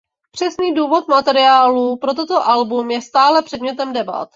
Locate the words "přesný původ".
0.31-1.07